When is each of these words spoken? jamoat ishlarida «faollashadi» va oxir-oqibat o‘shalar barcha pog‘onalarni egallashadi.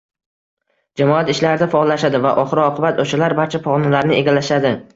jamoat 1.01 1.29
ishlarida 1.33 1.67
«faollashadi» 1.75 2.23
va 2.25 2.33
oxir-oqibat 2.47 3.05
o‘shalar 3.07 3.39
barcha 3.43 3.65
pog‘onalarni 3.69 4.21
egallashadi. 4.23 4.77